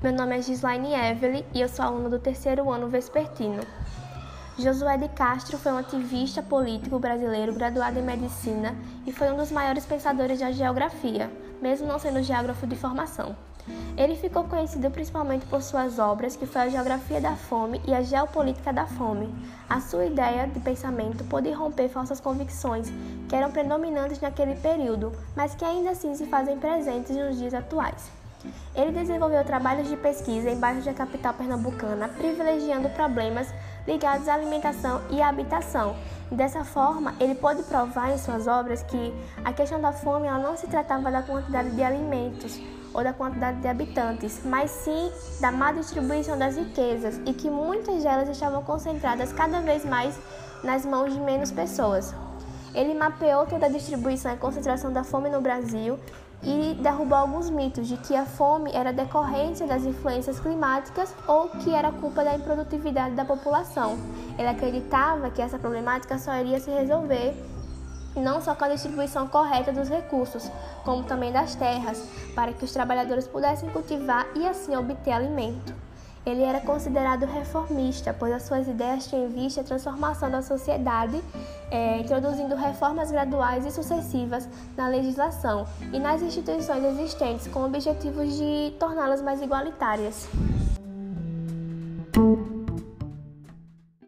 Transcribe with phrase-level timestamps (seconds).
[0.00, 3.64] Meu nome é Gislaine Evelyn e eu sou aluna do terceiro ano vespertino.
[4.56, 9.50] Josué de Castro foi um ativista político brasileiro graduado em medicina e foi um dos
[9.50, 11.28] maiores pensadores da geografia,
[11.60, 13.34] mesmo não sendo geógrafo de formação.
[13.96, 18.00] Ele ficou conhecido principalmente por suas obras, que foi a Geografia da Fome e a
[18.00, 19.34] Geopolítica da Fome.
[19.68, 22.88] A sua ideia de pensamento pôde romper falsas convicções
[23.28, 28.16] que eram predominantes naquele período, mas que ainda assim se fazem presentes nos dias atuais.
[28.74, 33.52] Ele desenvolveu trabalhos de pesquisa em bairros da capital pernambucana, privilegiando problemas
[33.86, 35.96] ligados à alimentação e à habitação.
[36.30, 40.66] Dessa forma, ele pôde provar em suas obras que a questão da fome não se
[40.66, 42.60] tratava da quantidade de alimentos
[42.92, 45.10] ou da quantidade de habitantes, mas sim
[45.40, 50.18] da má distribuição das riquezas e que muitas delas estavam concentradas cada vez mais
[50.62, 52.14] nas mãos de menos pessoas.
[52.74, 55.98] Ele mapeou toda a distribuição e concentração da fome no Brasil
[56.42, 61.74] e derrubou alguns mitos de que a fome era decorrência das influências climáticas ou que
[61.74, 63.98] era culpa da improdutividade da população.
[64.38, 67.34] Ele acreditava que essa problemática só iria se resolver
[68.14, 70.50] não só com a distribuição correta dos recursos,
[70.84, 72.02] como também das terras,
[72.34, 75.87] para que os trabalhadores pudessem cultivar e assim obter alimento.
[76.28, 81.22] Ele era considerado reformista, pois as suas ideias tinham em vista a transformação da sociedade,
[81.70, 88.26] é, introduzindo reformas graduais e sucessivas na legislação e nas instituições existentes, com o objetivo
[88.26, 90.28] de torná-las mais igualitárias.